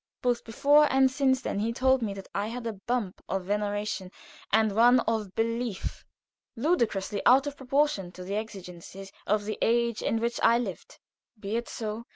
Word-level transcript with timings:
Both 0.23 0.43
before 0.45 0.91
and 0.91 1.11
since 1.11 1.41
then 1.43 1.59
he 1.59 1.67
had 1.67 1.75
told 1.75 2.01
me 2.01 2.15
that 2.15 2.27
I 2.33 2.47
had 2.47 2.65
a 2.65 2.73
bump 2.73 3.21
of 3.29 3.45
veneration 3.45 4.09
and 4.51 4.71
one 4.75 4.99
of 5.01 5.35
belief 5.35 6.03
ludicrously 6.55 7.21
out 7.23 7.45
of 7.45 7.55
proportion 7.55 8.11
to 8.13 8.23
the 8.23 8.33
exigencies 8.35 9.11
of 9.27 9.45
the 9.45 9.59
age 9.61 10.01
in 10.01 10.19
which 10.19 10.39
I 10.41 10.57
lived. 10.57 10.97
Be 11.39 11.55
it 11.55 11.69
so. 11.69 12.05